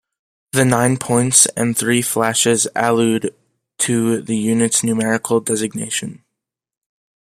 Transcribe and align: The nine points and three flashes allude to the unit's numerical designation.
The 0.53 0.65
nine 0.65 0.97
points 0.97 1.45
and 1.55 1.77
three 1.77 2.01
flashes 2.01 2.67
allude 2.75 3.35
to 3.81 4.19
the 4.23 4.35
unit's 4.35 4.83
numerical 4.83 5.39
designation. 5.39 6.23